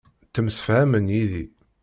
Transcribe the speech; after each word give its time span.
Ttemsefhamen 0.27 1.05
yid-i. 1.13 1.45